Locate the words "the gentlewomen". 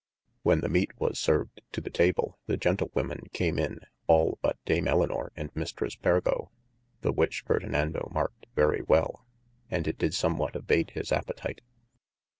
2.47-3.27